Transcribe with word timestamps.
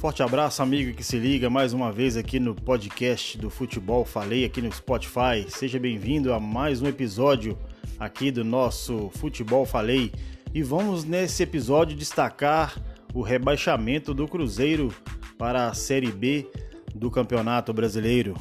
Forte 0.00 0.22
abraço, 0.22 0.62
amigo 0.62 0.96
que 0.96 1.04
se 1.04 1.18
liga 1.18 1.50
mais 1.50 1.74
uma 1.74 1.92
vez 1.92 2.16
aqui 2.16 2.40
no 2.40 2.54
podcast 2.54 3.36
do 3.36 3.50
Futebol 3.50 4.02
Falei 4.02 4.46
aqui 4.46 4.62
no 4.62 4.72
Spotify. 4.72 5.44
Seja 5.46 5.78
bem-vindo 5.78 6.32
a 6.32 6.40
mais 6.40 6.80
um 6.80 6.86
episódio 6.86 7.58
aqui 7.98 8.30
do 8.30 8.42
nosso 8.42 9.10
Futebol 9.16 9.66
Falei. 9.66 10.10
E 10.54 10.62
vamos 10.62 11.04
nesse 11.04 11.42
episódio 11.42 11.94
destacar 11.94 12.80
o 13.12 13.20
rebaixamento 13.20 14.14
do 14.14 14.26
Cruzeiro 14.26 14.90
para 15.36 15.66
a 15.66 15.74
Série 15.74 16.10
B 16.10 16.50
do 16.94 17.10
Campeonato 17.10 17.70
Brasileiro. 17.70 18.34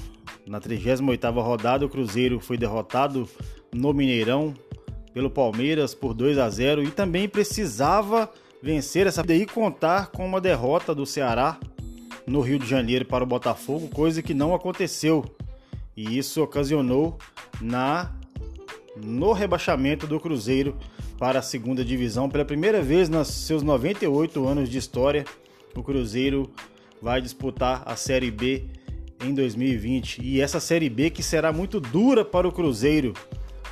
Na 0.47 0.61
38ª 0.61 1.43
rodada, 1.43 1.85
o 1.85 1.89
Cruzeiro 1.89 2.39
foi 2.39 2.57
derrotado 2.57 3.27
no 3.75 3.91
Mineirão 3.91 4.53
pelo 5.13 5.29
Palmeiras 5.29 5.93
por 5.93 6.13
2 6.13 6.37
a 6.37 6.49
0 6.49 6.83
e 6.83 6.91
também 6.91 7.27
precisava 7.27 8.31
vencer 8.61 9.07
essa 9.07 9.23
e 9.29 9.45
contar 9.45 10.07
com 10.07 10.25
uma 10.25 10.41
derrota 10.41 10.93
do 10.93 11.05
Ceará 11.05 11.57
no 12.27 12.41
Rio 12.41 12.59
de 12.59 12.67
Janeiro 12.67 13.05
para 13.05 13.23
o 13.23 13.27
Botafogo, 13.27 13.87
coisa 13.89 14.21
que 14.21 14.33
não 14.33 14.53
aconteceu. 14.53 15.25
E 15.95 16.17
isso 16.17 16.41
ocasionou 16.43 17.17
na 17.59 18.13
no 18.95 19.31
rebaixamento 19.31 20.05
do 20.05 20.19
Cruzeiro 20.19 20.77
para 21.17 21.39
a 21.39 21.41
segunda 21.41 21.83
divisão 21.83 22.29
pela 22.29 22.45
primeira 22.45 22.81
vez 22.81 23.09
nos 23.09 23.27
seus 23.27 23.63
98 23.63 24.45
anos 24.47 24.69
de 24.69 24.77
história. 24.77 25.25
O 25.75 25.83
Cruzeiro 25.83 26.51
vai 27.01 27.21
disputar 27.21 27.83
a 27.85 27.95
Série 27.95 28.31
B 28.31 28.65
em 29.23 29.33
2020 29.33 30.21
e 30.21 30.41
essa 30.41 30.59
Série 30.59 30.89
B 30.89 31.09
que 31.09 31.23
será 31.23 31.51
muito 31.51 31.79
dura 31.79 32.23
para 32.23 32.47
o 32.47 32.51
Cruzeiro, 32.51 33.13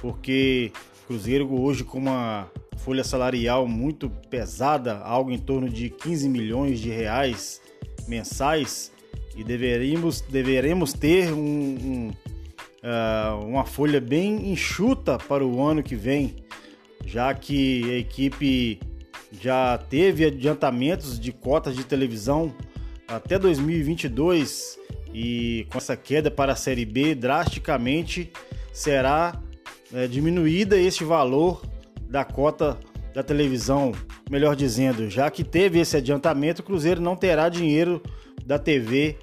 porque 0.01 0.71
Cruzeiro 1.07 1.49
hoje 1.61 1.83
com 1.83 1.97
uma 1.99 2.49
folha 2.87 3.03
salarial 3.03 3.67
muito 3.67 4.09
pesada, 4.29 4.99
algo 4.99 5.29
em 5.29 5.37
torno 5.37 5.67
de 5.67 5.89
15 5.89 6.29
milhões 6.29 6.79
de 6.79 6.89
reais 6.89 7.59
mensais, 8.07 8.93
e 9.35 9.43
deveríamos, 9.43 10.21
deveremos 10.21 10.93
ter 10.93 11.33
um, 11.33 11.37
um, 11.37 12.11
uh, 12.81 13.45
uma 13.45 13.65
folha 13.65 13.99
bem 13.99 14.53
enxuta 14.53 15.17
para 15.17 15.45
o 15.45 15.61
ano 15.61 15.83
que 15.83 15.97
vem, 15.97 16.37
já 17.05 17.33
que 17.33 17.83
a 17.91 17.97
equipe 17.97 18.79
já 19.33 19.77
teve 19.77 20.23
adiantamentos 20.23 21.19
de 21.19 21.33
cotas 21.33 21.75
de 21.75 21.83
televisão 21.83 22.55
até 23.05 23.37
2022 23.37 24.79
e 25.13 25.67
com 25.69 25.77
essa 25.77 25.97
queda 25.97 26.31
para 26.31 26.53
a 26.53 26.55
Série 26.55 26.85
B 26.85 27.15
drasticamente 27.15 28.31
será 28.71 29.37
é, 29.93 30.07
diminuída 30.07 30.77
este 30.77 31.03
valor 31.03 31.61
da 32.09 32.23
cota 32.23 32.77
da 33.13 33.23
televisão, 33.23 33.93
melhor 34.29 34.55
dizendo, 34.55 35.09
já 35.09 35.29
que 35.31 35.43
teve 35.43 35.79
esse 35.79 35.97
adiantamento, 35.97 36.61
o 36.61 36.63
Cruzeiro 36.63 37.01
não 37.01 37.15
terá 37.15 37.49
dinheiro 37.49 38.01
da 38.45 38.59
TV 38.59 39.17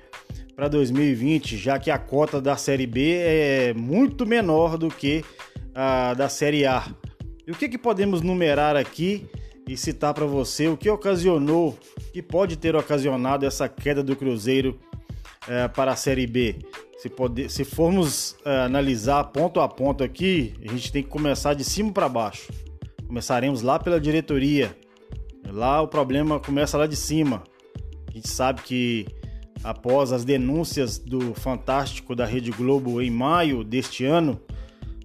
para 0.57 0.69
2020, 0.69 1.57
já 1.57 1.79
que 1.79 1.91
a 1.91 1.99
cota 1.99 2.41
da 2.41 2.57
Série 2.57 2.87
B 2.87 3.19
é 3.19 3.75
muito 3.75 4.27
menor 4.27 4.77
do 4.77 4.89
que 4.89 5.25
a 5.75 6.15
da 6.15 6.29
Série 6.29 6.67
A. 6.67 6.87
E 7.47 7.51
o 7.51 7.55
que, 7.55 7.69
que 7.69 7.79
podemos 7.79 8.21
numerar 8.23 8.77
aqui 8.77 9.27
e 9.69 9.77
citar 9.77 10.15
para 10.15 10.27
você 10.27 10.69
o 10.69 10.77
que 10.77 10.89
ocasionou, 10.89 11.79
que 12.13 12.23
pode 12.23 12.57
ter 12.57 12.75
ocasionado 12.77 13.47
essa 13.47 13.69
queda 13.69 14.03
do 14.03 14.17
Cruzeiro 14.17 14.79
é, 15.49 15.69
para 15.69 15.93
a 15.93 15.97
Série 15.97 16.27
B? 16.27 16.57
Se, 16.99 17.09
pode, 17.09 17.49
se 17.49 17.65
formos 17.65 18.37
é, 18.45 18.61
analisar 18.61 19.25
ponto 19.25 19.61
a 19.61 19.69
ponto 19.69 20.03
aqui, 20.03 20.55
a 20.67 20.73
gente 20.73 20.91
tem 20.91 21.03
que 21.03 21.09
começar 21.09 21.55
de 21.55 21.65
cima 21.65 21.93
para 21.93 22.09
baixo. 22.09 22.51
Começaremos 23.15 23.63
lá 23.63 23.79
pela 23.79 24.01
diretoria. 24.01 24.77
Lá 25.49 25.81
o 25.81 25.87
problema 25.87 26.41
começa 26.41 26.77
lá 26.77 26.85
de 26.85 26.97
cima. 26.97 27.45
A 28.09 28.11
gente 28.11 28.29
sabe 28.29 28.63
que 28.63 29.07
após 29.63 30.11
as 30.11 30.25
denúncias 30.25 30.99
do 30.99 31.33
Fantástico 31.33 32.17
da 32.17 32.25
Rede 32.27 32.51
Globo 32.51 33.01
em 33.01 33.13
maio 33.13 33.63
deste 33.63 34.05
ano, 34.05 34.41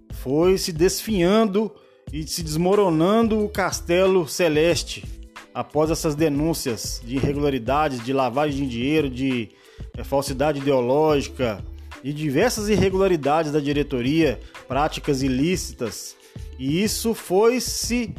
foi 0.10 0.58
se 0.58 0.74
desfinhando 0.74 1.72
e 2.12 2.24
se 2.24 2.42
desmoronando 2.42 3.46
o 3.46 3.48
Castelo 3.48 4.28
Celeste 4.28 5.06
após 5.54 5.92
essas 5.92 6.16
denúncias 6.16 7.04
de 7.06 7.18
irregularidades, 7.18 8.04
de 8.04 8.12
lavagem 8.12 8.64
de 8.64 8.72
dinheiro, 8.72 9.08
de 9.08 9.50
é, 9.96 10.04
falsidade 10.04 10.58
ideológica, 10.58 11.64
de 12.04 12.14
diversas 12.14 12.70
irregularidades 12.70 13.52
da 13.52 13.60
diretoria, 13.60 14.40
práticas 14.68 15.22
ilícitas 15.22 16.18
e 16.60 16.84
isso 16.84 17.14
foi 17.14 17.62
se 17.62 18.14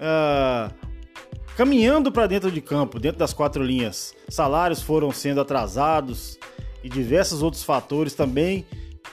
uh, 0.00 0.74
caminhando 1.56 2.10
para 2.10 2.26
dentro 2.26 2.50
de 2.50 2.60
campo, 2.60 2.98
dentro 2.98 3.18
das 3.18 3.32
quatro 3.32 3.62
linhas. 3.62 4.12
Salários 4.28 4.82
foram 4.82 5.12
sendo 5.12 5.40
atrasados 5.40 6.36
e 6.82 6.88
diversos 6.88 7.40
outros 7.40 7.62
fatores 7.62 8.14
também 8.14 8.66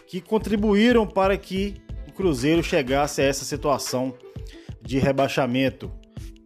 que 0.08 0.20
contribuíram 0.20 1.06
para 1.06 1.38
que 1.38 1.76
o 2.10 2.12
Cruzeiro 2.12 2.64
chegasse 2.64 3.22
a 3.22 3.26
essa 3.26 3.46
situação 3.46 4.16
de 4.82 4.98
rebaixamento. 4.98 5.92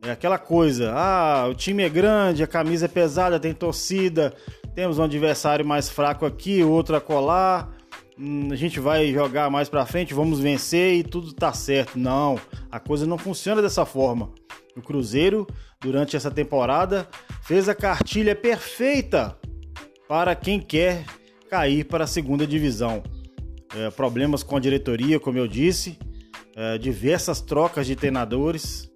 É 0.04 0.12
aquela 0.12 0.38
coisa, 0.38 0.92
ah, 0.94 1.48
o 1.50 1.56
time 1.56 1.84
é 1.84 1.90
grande, 1.90 2.44
a 2.44 2.48
camisa 2.48 2.86
é 2.86 2.90
pesada, 2.90 3.40
tem 3.40 3.54
torcida, 3.54 4.36
temos 4.76 5.00
um 5.00 5.04
adversário 5.04 5.66
mais 5.66 5.90
fraco 5.90 6.26
aqui, 6.26 6.62
outro 6.64 6.96
a 6.96 7.02
colar, 7.02 7.76
Hum, 8.18 8.48
a 8.52 8.56
gente 8.56 8.80
vai 8.80 9.12
jogar 9.12 9.50
mais 9.50 9.68
para 9.68 9.86
frente, 9.86 10.14
vamos 10.14 10.40
vencer 10.40 10.96
e 10.96 11.04
tudo 11.04 11.34
tá 11.34 11.52
certo. 11.52 12.00
Não, 12.00 12.40
a 12.72 12.80
coisa 12.80 13.06
não 13.06 13.18
funciona 13.18 13.62
dessa 13.62 13.86
forma. 13.86 14.32
O 14.76 14.82
Cruzeiro, 14.82 15.46
durante 15.82 16.16
essa 16.16 16.32
temporada, 16.32 17.08
fez 17.42 17.68
a 17.68 17.76
cartilha 17.76 18.36
perfeita 18.36 19.38
para 20.08 20.34
quem 20.34 20.62
quer 20.62 21.06
cair 21.50 21.84
para 21.86 22.06
a 22.06 22.08
segunda 22.08 22.48
divisão. 22.48 23.04
É, 23.76 23.90
problemas 23.90 24.44
com 24.44 24.56
a 24.56 24.60
diretoria, 24.62 25.20
como 25.20 25.38
eu 25.38 25.48
disse, 25.48 25.98
é, 26.56 26.78
diversas 26.78 27.42
trocas 27.42 27.86
de 27.86 27.98
treinadores 27.98 28.90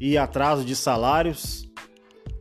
e 0.00 0.16
atraso 0.16 0.64
de 0.64 0.74
salários. 0.74 1.70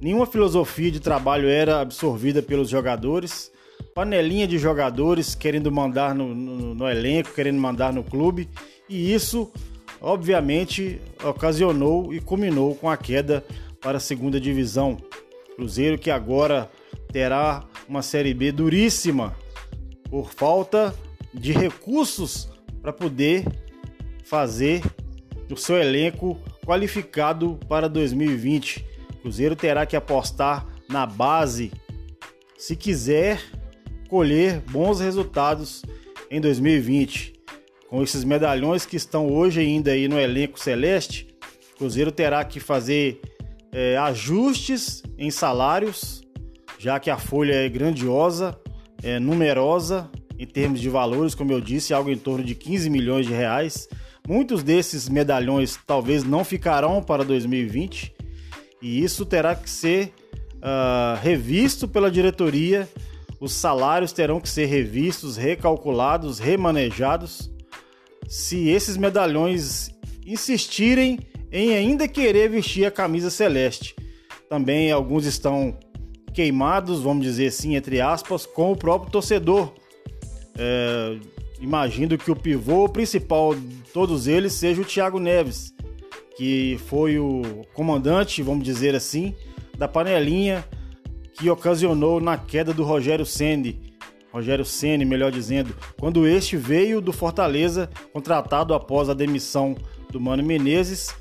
Nenhuma 0.01 0.25
filosofia 0.25 0.91
de 0.91 0.99
trabalho 0.99 1.47
era 1.47 1.79
absorvida 1.79 2.41
pelos 2.41 2.69
jogadores 2.69 3.51
panelinha 3.93 4.47
de 4.47 4.57
jogadores 4.57 5.35
querendo 5.35 5.71
mandar 5.71 6.15
no, 6.15 6.33
no, 6.33 6.75
no 6.75 6.89
elenco, 6.89 7.33
querendo 7.33 7.59
mandar 7.59 7.91
no 7.91 8.03
clube, 8.03 8.49
e 8.87 9.13
isso, 9.13 9.51
obviamente, 9.99 10.99
ocasionou 11.23 12.13
e 12.13 12.19
culminou 12.19 12.75
com 12.75 12.89
a 12.89 12.97
queda 12.97 13.43
para 13.81 13.97
a 13.97 14.01
segunda 14.01 14.39
divisão. 14.39 14.97
Cruzeiro 15.55 15.97
que 15.97 16.09
agora 16.09 16.69
terá 17.11 17.63
uma 17.87 18.01
Série 18.01 18.33
B 18.33 18.51
duríssima 18.51 19.35
por 20.09 20.31
falta 20.31 20.93
de 21.33 21.51
recursos 21.51 22.49
para 22.81 22.93
poder 22.93 23.45
fazer 24.23 24.81
o 25.49 25.57
seu 25.57 25.77
elenco 25.77 26.39
qualificado 26.65 27.59
para 27.67 27.89
2020. 27.89 28.90
Cruzeiro 29.21 29.55
terá 29.55 29.85
que 29.85 29.95
apostar 29.95 30.65
na 30.89 31.05
base 31.05 31.71
se 32.57 32.75
quiser 32.75 33.41
colher 34.09 34.59
bons 34.71 34.99
resultados 34.99 35.83
em 36.29 36.41
2020. 36.41 37.33
Com 37.87 38.01
esses 38.01 38.23
medalhões 38.23 38.85
que 38.85 38.95
estão 38.95 39.27
hoje 39.31 39.59
ainda 39.59 39.91
aí 39.91 40.07
no 40.07 40.19
elenco 40.19 40.59
celeste, 40.59 41.27
Cruzeiro 41.77 42.11
terá 42.11 42.43
que 42.43 42.59
fazer 42.59 43.21
é, 43.71 43.97
ajustes 43.97 45.03
em 45.17 45.29
salários, 45.29 46.21
já 46.77 46.99
que 46.99 47.09
a 47.09 47.17
folha 47.17 47.53
é 47.53 47.69
grandiosa, 47.69 48.59
é 49.03 49.19
numerosa 49.19 50.09
em 50.37 50.47
termos 50.47 50.79
de 50.81 50.89
valores, 50.89 51.35
como 51.35 51.51
eu 51.51 51.61
disse, 51.61 51.93
algo 51.93 52.09
em 52.09 52.17
torno 52.17 52.43
de 52.43 52.55
15 52.55 52.89
milhões 52.89 53.27
de 53.27 53.33
reais. 53.33 53.87
Muitos 54.27 54.63
desses 54.63 55.07
medalhões 55.07 55.77
talvez 55.85 56.23
não 56.23 56.43
ficarão 56.43 57.03
para 57.03 57.23
2020 57.23 58.20
e 58.81 59.03
isso 59.03 59.25
terá 59.25 59.55
que 59.55 59.69
ser 59.69 60.13
uh, 60.57 61.19
revisto 61.21 61.87
pela 61.87 62.09
diretoria 62.09 62.89
os 63.41 63.53
salários 63.53 64.13
terão 64.13 64.39
que 64.39 64.47
ser 64.47 64.67
revistos, 64.67 65.35
recalculados, 65.35 66.37
remanejados. 66.37 67.49
Se 68.27 68.69
esses 68.69 68.95
medalhões 68.97 69.89
insistirem 70.23 71.17
em 71.51 71.73
ainda 71.73 72.07
querer 72.07 72.51
vestir 72.51 72.85
a 72.85 72.91
camisa 72.91 73.31
celeste. 73.31 73.95
Também 74.47 74.91
alguns 74.91 75.25
estão 75.25 75.75
queimados, 76.35 77.01
vamos 77.01 77.23
dizer 77.23 77.47
assim, 77.47 77.75
entre 77.75 77.99
aspas, 77.99 78.45
com 78.45 78.71
o 78.71 78.77
próprio 78.77 79.11
torcedor. 79.11 79.73
É, 80.55 81.17
imagino 81.59 82.19
que 82.19 82.29
o 82.29 82.35
pivô 82.35 82.87
principal 82.87 83.55
de 83.55 83.75
todos 83.91 84.27
eles 84.27 84.53
seja 84.53 84.83
o 84.83 84.85
Thiago 84.85 85.19
Neves, 85.19 85.73
que 86.41 86.79
foi 86.87 87.19
o 87.19 87.43
comandante, 87.71 88.41
vamos 88.41 88.63
dizer 88.63 88.95
assim, 88.95 89.35
da 89.77 89.87
panelinha 89.87 90.65
que 91.33 91.47
ocasionou 91.47 92.19
na 92.19 92.35
queda 92.35 92.73
do 92.73 92.83
Rogério 92.83 93.27
Ceni. 93.27 93.93
Rogério 94.33 94.65
Ceni, 94.65 95.05
melhor 95.05 95.31
dizendo, 95.31 95.75
quando 95.99 96.25
este 96.25 96.57
veio 96.57 96.99
do 96.99 97.13
Fortaleza, 97.13 97.87
contratado 98.11 98.73
após 98.73 99.07
a 99.07 99.13
demissão 99.13 99.75
do 100.09 100.19
Mano 100.19 100.41
Menezes, 100.41 101.13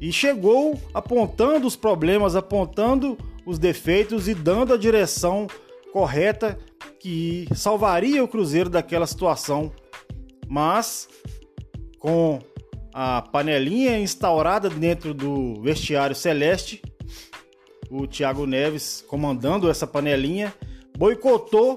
e 0.00 0.12
chegou 0.12 0.76
apontando 0.92 1.68
os 1.68 1.76
problemas, 1.76 2.34
apontando 2.34 3.16
os 3.46 3.60
defeitos 3.60 4.26
e 4.26 4.34
dando 4.34 4.74
a 4.74 4.76
direção 4.76 5.46
correta 5.92 6.58
que 6.98 7.46
salvaria 7.54 8.24
o 8.24 8.26
Cruzeiro 8.26 8.68
daquela 8.68 9.06
situação. 9.06 9.70
Mas 10.48 11.08
com 12.00 12.40
a 12.96 13.20
panelinha 13.20 13.98
instaurada 13.98 14.70
dentro 14.70 15.12
do 15.12 15.60
vestiário 15.60 16.14
celeste, 16.14 16.80
o 17.90 18.06
Thiago 18.06 18.46
Neves 18.46 19.04
comandando 19.08 19.68
essa 19.68 19.84
panelinha, 19.84 20.54
boicotou 20.96 21.76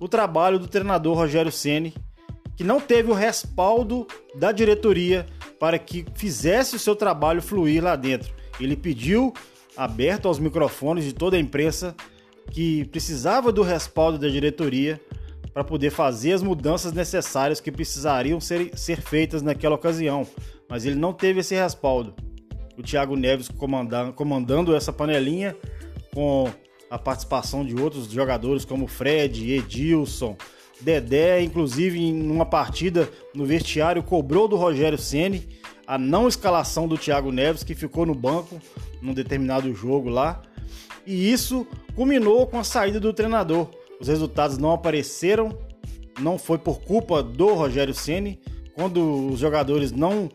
o 0.00 0.08
trabalho 0.08 0.58
do 0.58 0.66
treinador 0.66 1.16
Rogério 1.16 1.52
Ceni, 1.52 1.94
que 2.56 2.64
não 2.64 2.80
teve 2.80 3.12
o 3.12 3.14
respaldo 3.14 4.08
da 4.34 4.50
diretoria 4.50 5.24
para 5.60 5.78
que 5.78 6.04
fizesse 6.16 6.74
o 6.74 6.80
seu 6.80 6.96
trabalho 6.96 7.40
fluir 7.40 7.84
lá 7.84 7.94
dentro. 7.94 8.34
Ele 8.58 8.76
pediu, 8.76 9.32
aberto 9.76 10.26
aos 10.26 10.40
microfones 10.40 11.04
de 11.04 11.14
toda 11.14 11.36
a 11.36 11.40
imprensa, 11.40 11.94
que 12.50 12.84
precisava 12.86 13.52
do 13.52 13.62
respaldo 13.62 14.18
da 14.18 14.28
diretoria 14.28 15.00
para 15.52 15.64
poder 15.64 15.90
fazer 15.90 16.32
as 16.32 16.42
mudanças 16.42 16.92
necessárias 16.92 17.60
que 17.60 17.72
precisariam 17.72 18.40
ser, 18.40 18.76
ser 18.76 19.00
feitas 19.00 19.42
naquela 19.42 19.74
ocasião, 19.74 20.26
mas 20.68 20.84
ele 20.84 20.96
não 20.96 21.12
teve 21.12 21.40
esse 21.40 21.54
respaldo. 21.54 22.14
O 22.78 22.82
Thiago 22.82 23.16
Neves 23.16 23.48
comandando, 23.48 24.12
comandando 24.12 24.74
essa 24.74 24.92
panelinha 24.92 25.56
com 26.14 26.48
a 26.88 26.98
participação 26.98 27.64
de 27.64 27.74
outros 27.74 28.10
jogadores 28.10 28.64
como 28.64 28.86
Fred, 28.86 29.52
Edilson, 29.52 30.36
Dedé, 30.80 31.42
inclusive 31.42 31.98
em 31.98 32.30
uma 32.30 32.46
partida 32.46 33.08
no 33.34 33.44
vestiário 33.44 34.02
cobrou 34.02 34.48
do 34.48 34.56
Rogério 34.56 34.96
Ceni 34.96 35.60
a 35.86 35.98
não 35.98 36.26
escalação 36.26 36.88
do 36.88 36.96
Thiago 36.96 37.30
Neves 37.30 37.62
que 37.62 37.74
ficou 37.74 38.06
no 38.06 38.14
banco 38.14 38.60
num 39.02 39.12
determinado 39.12 39.74
jogo 39.74 40.08
lá. 40.08 40.40
E 41.06 41.32
isso 41.32 41.66
culminou 41.94 42.46
com 42.46 42.58
a 42.58 42.64
saída 42.64 43.00
do 43.00 43.12
treinador. 43.12 43.68
Os 44.00 44.08
resultados 44.08 44.56
não 44.56 44.72
apareceram, 44.72 45.56
não 46.18 46.38
foi 46.38 46.58
por 46.58 46.80
culpa 46.80 47.22
do 47.22 47.54
Rogério 47.54 47.94
Ceni. 47.94 48.40
Quando 48.74 49.28
os 49.28 49.38
jogadores 49.38 49.92
não 49.92 50.28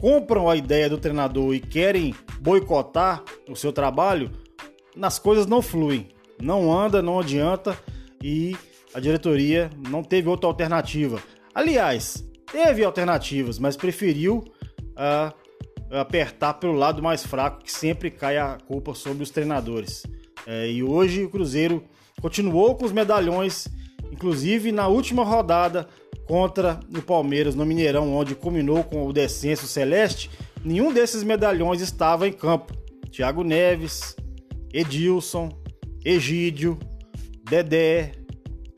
compram 0.00 0.50
a 0.50 0.56
ideia 0.56 0.88
do 0.88 0.98
treinador 0.98 1.54
e 1.54 1.60
querem 1.60 2.14
boicotar 2.40 3.22
o 3.48 3.54
seu 3.54 3.72
trabalho, 3.72 4.30
nas 4.96 5.18
coisas 5.18 5.46
não 5.46 5.62
fluem, 5.62 6.08
não 6.40 6.76
anda, 6.76 7.00
não 7.00 7.20
adianta 7.20 7.78
e 8.22 8.56
a 8.92 9.00
diretoria 9.00 9.70
não 9.88 10.02
teve 10.02 10.28
outra 10.28 10.48
alternativa. 10.48 11.22
Aliás, 11.54 12.24
teve 12.50 12.84
alternativas, 12.84 13.58
mas 13.58 13.76
preferiu 13.76 14.44
uh, 14.92 15.32
apertar 15.96 16.54
pelo 16.54 16.74
lado 16.74 17.02
mais 17.02 17.24
fraco, 17.24 17.62
que 17.62 17.70
sempre 17.70 18.10
cai 18.10 18.38
a 18.38 18.58
culpa 18.66 18.94
sobre 18.94 19.22
os 19.22 19.30
treinadores. 19.30 20.02
É, 20.46 20.68
e 20.68 20.82
hoje 20.82 21.24
o 21.24 21.30
Cruzeiro 21.30 21.84
continuou 22.20 22.74
com 22.74 22.84
os 22.84 22.92
medalhões, 22.92 23.68
inclusive 24.10 24.72
na 24.72 24.88
última 24.88 25.24
rodada 25.24 25.88
contra 26.26 26.80
o 26.96 27.02
Palmeiras 27.02 27.54
no 27.54 27.66
Mineirão, 27.66 28.14
onde 28.14 28.34
culminou 28.34 28.84
com 28.84 29.06
o 29.06 29.12
descenso 29.12 29.66
celeste, 29.66 30.30
nenhum 30.64 30.92
desses 30.92 31.22
medalhões 31.22 31.80
estava 31.80 32.28
em 32.28 32.32
campo. 32.32 32.74
Thiago 33.10 33.44
Neves, 33.44 34.16
Edilson, 34.72 35.50
Egídio, 36.04 36.78
Dedé, 37.44 38.12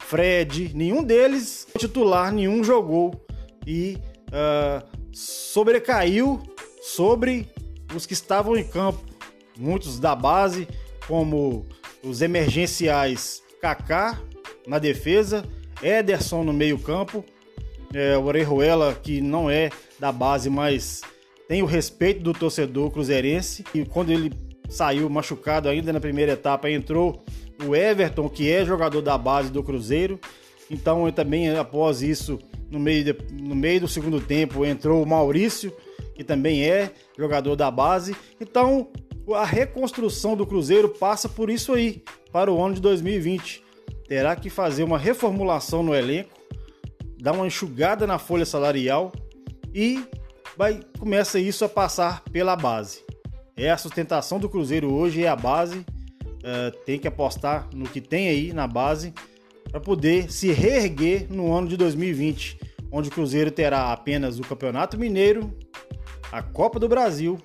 Fred, 0.01 0.73
nenhum 0.75 1.03
deles 1.03 1.67
titular, 1.79 2.33
nenhum 2.33 2.63
jogou 2.65 3.25
e 3.67 3.99
uh, 4.29 4.85
sobrecaiu 5.13 6.43
sobre 6.83 7.49
os 7.95 8.05
que 8.05 8.13
estavam 8.13 8.57
em 8.57 8.65
campo, 8.65 9.01
muitos 9.59 9.99
da 9.99 10.15
base, 10.15 10.67
como 11.07 11.65
os 12.05 12.23
emergenciais 12.23 13.43
Kaká 13.61 14.21
na 14.67 14.79
defesa, 14.79 15.45
Ederson 15.83 16.45
no 16.45 16.53
meio-campo, 16.53 17.25
é, 17.93 18.17
o 18.17 18.25
Orejuela, 18.25 18.95
que 18.95 19.21
não 19.21 19.49
é 19.49 19.71
da 19.99 20.11
base, 20.11 20.51
mas 20.51 21.03
tem 21.49 21.63
o 21.63 21.67
respeito 21.67 22.23
do 22.23 22.33
torcedor 22.33 22.91
cruzeirense. 22.91 23.65
E 23.75 23.85
quando 23.85 24.11
ele 24.11 24.33
saiu 24.69 25.09
machucado 25.09 25.69
ainda 25.69 25.93
na 25.93 26.01
primeira 26.01 26.33
etapa, 26.33 26.71
entrou 26.71 27.25
o 27.65 27.75
Everton, 27.75 28.29
que 28.29 28.51
é 28.51 28.65
jogador 28.65 29.01
da 29.01 29.17
base 29.17 29.51
do 29.51 29.63
Cruzeiro. 29.63 30.19
Então, 30.71 31.11
também 31.13 31.57
após 31.57 32.03
isso, 32.03 32.39
no 32.71 32.81
meio, 32.81 33.05
de, 33.05 33.17
no 33.33 33.55
meio 33.55 33.81
do 33.83 33.89
segundo 33.89 34.21
tempo, 34.21 34.65
entrou 34.65 35.03
o 35.03 35.07
Maurício, 35.07 35.73
que 36.15 36.25
também 36.25 36.65
é 36.65 36.91
jogador 37.17 37.55
da 37.55 37.71
base. 37.71 38.17
Então, 38.41 38.89
a 39.33 39.45
reconstrução 39.45 40.37
do 40.37 40.47
Cruzeiro 40.47 40.89
passa 40.89 41.29
por 41.29 41.49
isso 41.49 41.73
aí, 41.73 42.03
para 42.31 42.53
o 42.53 42.63
ano 42.63 42.75
de 42.75 42.81
2020. 42.81 43.63
Terá 44.07 44.37
que 44.37 44.51
fazer 44.51 44.83
uma 44.83 44.99
reformulação 44.99 45.83
no 45.83 45.95
elenco, 45.95 46.31
dar 47.19 47.33
uma 47.33 47.47
enxugada 47.47 48.07
na 48.07 48.19
folha 48.19 48.45
salarial 48.45 49.13
e 49.73 50.05
vai 50.57 50.81
começa 50.99 51.39
isso 51.39 51.65
a 51.65 51.69
passar 51.69 52.23
pela 52.25 52.55
base. 52.55 53.03
É 53.57 53.71
a 53.71 53.79
sustentação 53.79 54.39
do 54.39 54.49
Cruzeiro 54.49 54.93
hoje, 54.93 55.25
é 55.25 55.29
a 55.29 55.37
base. 55.37 55.79
Uh, 55.79 56.71
tem 56.85 56.99
que 56.99 57.09
apostar 57.09 57.69
no 57.73 57.89
que 57.89 58.03
tem 58.03 58.29
aí 58.29 58.53
na 58.53 58.67
base 58.67 59.15
para 59.71 59.81
poder 59.81 60.31
se 60.31 60.53
reerguer 60.53 61.27
no 61.31 61.53
ano 61.55 61.69
de 61.69 61.77
2020, 61.79 62.59
onde 62.93 63.09
o 63.09 63.13
Cruzeiro 63.13 63.51
terá 63.51 63.91
apenas 63.91 64.39
o 64.39 64.43
Campeonato 64.43 64.99
Mineiro, 64.99 65.57
a 66.31 66.43
Copa 66.43 66.79
do 66.79 66.87
Brasil 66.87 67.39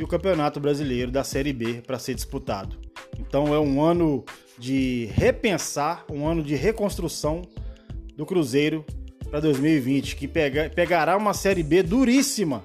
e 0.00 0.02
o 0.02 0.06
Campeonato 0.06 0.58
Brasileiro 0.58 1.10
da 1.10 1.22
Série 1.22 1.52
B 1.52 1.82
para 1.86 1.98
ser 1.98 2.14
disputado. 2.14 2.74
Então 3.18 3.54
é 3.54 3.60
um 3.60 3.82
ano 3.82 4.24
de 4.58 5.10
repensar, 5.12 6.06
um 6.10 6.26
ano 6.26 6.42
de 6.42 6.54
reconstrução 6.54 7.42
do 8.16 8.24
Cruzeiro 8.24 8.82
para 9.30 9.40
2020, 9.40 10.16
que 10.16 10.26
pega, 10.26 10.70
pegará 10.74 11.18
uma 11.18 11.34
Série 11.34 11.62
B 11.62 11.82
duríssima, 11.82 12.64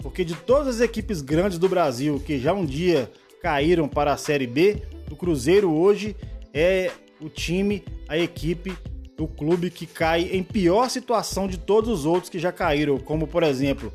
porque 0.00 0.26
de 0.26 0.34
todas 0.34 0.76
as 0.76 0.80
equipes 0.82 1.22
grandes 1.22 1.56
do 1.56 1.70
Brasil 1.70 2.20
que 2.20 2.38
já 2.38 2.52
um 2.52 2.66
dia 2.66 3.10
caíram 3.40 3.88
para 3.88 4.12
a 4.12 4.18
Série 4.18 4.46
B, 4.46 4.82
o 5.10 5.16
Cruzeiro 5.16 5.72
hoje 5.72 6.14
é 6.52 6.90
o 7.18 7.30
time, 7.30 7.82
a 8.06 8.18
equipe, 8.18 8.76
o 9.18 9.26
clube 9.26 9.70
que 9.70 9.86
cai 9.86 10.28
em 10.30 10.42
pior 10.42 10.90
situação 10.90 11.48
de 11.48 11.56
todos 11.56 11.88
os 11.88 12.04
outros 12.04 12.28
que 12.28 12.38
já 12.38 12.52
caíram, 12.52 12.98
como 12.98 13.26
por 13.26 13.42
exemplo 13.42 13.90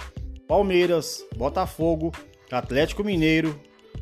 Palmeiras, 0.47 1.23
Botafogo, 1.37 2.11
Atlético 2.57 3.03
Mineiro, 3.03 3.59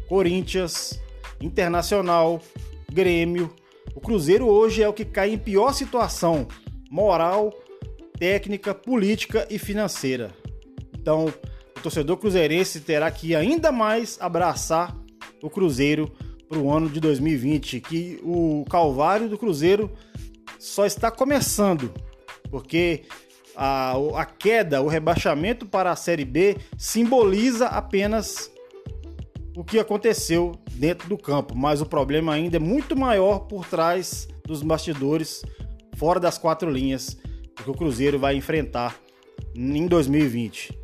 Corinthians, 0.07 0.99
Internacional, 1.41 2.41
Grêmio. 2.91 3.53
O 3.95 3.99
Cruzeiro 3.99 4.47
hoje 4.47 4.81
é 4.81 4.87
o 4.87 4.93
que 4.93 5.05
cai 5.05 5.31
em 5.31 5.37
pior 5.37 5.73
situação 5.73 6.47
moral, 6.89 7.53
técnica, 8.17 8.73
política 8.73 9.47
e 9.49 9.59
financeira. 9.59 10.31
Então, 10.97 11.25
o 11.77 11.81
torcedor 11.81 12.17
cruzeirense 12.17 12.81
terá 12.81 13.09
que 13.11 13.35
ainda 13.35 13.71
mais 13.71 14.17
abraçar 14.19 14.95
o 15.41 15.49
Cruzeiro 15.49 16.11
para 16.47 16.57
o 16.57 16.71
ano 16.71 16.89
de 16.89 16.99
2020, 16.99 17.81
que 17.81 18.19
o 18.23 18.65
calvário 18.69 19.27
do 19.27 19.37
Cruzeiro 19.37 19.91
só 20.57 20.85
está 20.85 21.11
começando, 21.11 21.93
porque 22.49 23.03
a, 23.57 23.93
a 24.15 24.25
queda, 24.25 24.83
o 24.83 24.87
rebaixamento 24.87 25.65
para 25.65 25.91
a 25.91 25.95
Série 25.95 26.23
B 26.23 26.57
simboliza 26.77 27.65
apenas 27.65 28.51
o 29.55 29.63
que 29.63 29.79
aconteceu 29.79 30.51
dentro 30.73 31.09
do 31.09 31.17
campo, 31.17 31.57
mas 31.57 31.81
o 31.81 31.85
problema 31.85 32.33
ainda 32.33 32.57
é 32.57 32.59
muito 32.59 32.95
maior 32.95 33.39
por 33.39 33.65
trás 33.65 34.27
dos 34.45 34.61
bastidores, 34.61 35.41
fora 35.95 36.19
das 36.19 36.37
quatro 36.37 36.69
linhas, 36.69 37.17
que 37.55 37.69
o 37.69 37.73
Cruzeiro 37.73 38.19
vai 38.19 38.35
enfrentar 38.35 38.95
em 39.55 39.87
2020. 39.87 40.77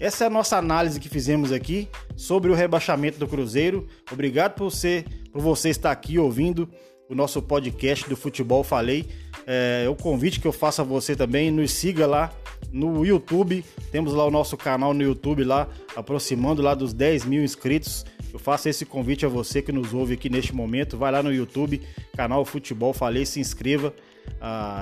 Essa 0.00 0.24
é 0.24 0.26
a 0.26 0.30
nossa 0.30 0.56
análise 0.56 0.98
que 0.98 1.08
fizemos 1.08 1.52
aqui 1.52 1.88
sobre 2.16 2.50
o 2.50 2.54
rebaixamento 2.54 3.18
do 3.18 3.28
Cruzeiro. 3.28 3.86
Obrigado 4.10 4.54
por 4.54 4.70
você, 4.70 5.04
por 5.30 5.40
você 5.40 5.68
estar 5.70 5.92
aqui 5.92 6.18
ouvindo 6.18 6.68
o 7.08 7.14
nosso 7.14 7.40
podcast 7.40 8.08
do 8.08 8.16
Futebol 8.16 8.64
Falei. 8.64 9.08
É, 9.50 9.88
o 9.88 9.94
convite 9.94 10.40
que 10.40 10.46
eu 10.46 10.52
faço 10.52 10.82
a 10.82 10.84
você 10.84 11.16
também. 11.16 11.50
Nos 11.50 11.70
siga 11.70 12.06
lá 12.06 12.30
no 12.70 13.02
YouTube. 13.02 13.64
Temos 13.90 14.12
lá 14.12 14.26
o 14.26 14.30
nosso 14.30 14.58
canal 14.58 14.92
no 14.92 15.02
YouTube 15.02 15.42
lá, 15.42 15.66
aproximando 15.96 16.60
lá 16.60 16.74
dos 16.74 16.92
10 16.92 17.24
mil 17.24 17.42
inscritos. 17.42 18.04
Eu 18.30 18.38
faço 18.38 18.68
esse 18.68 18.84
convite 18.84 19.24
a 19.24 19.28
você 19.28 19.62
que 19.62 19.72
nos 19.72 19.94
ouve 19.94 20.12
aqui 20.14 20.28
neste 20.28 20.54
momento. 20.54 20.98
Vai 20.98 21.10
lá 21.10 21.22
no 21.22 21.32
YouTube, 21.32 21.80
canal 22.14 22.44
Futebol 22.44 22.92
Falei, 22.92 23.24
se 23.24 23.40
inscreva, 23.40 23.94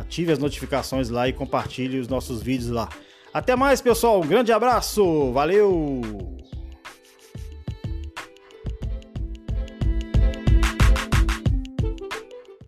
ative 0.00 0.32
as 0.32 0.38
notificações 0.40 1.10
lá 1.10 1.28
e 1.28 1.32
compartilhe 1.32 2.00
os 2.00 2.08
nossos 2.08 2.42
vídeos 2.42 2.70
lá. 2.70 2.88
Até 3.32 3.54
mais, 3.54 3.80
pessoal. 3.80 4.20
Um 4.20 4.26
grande 4.26 4.50
abraço. 4.50 5.30
Valeu! 5.32 6.00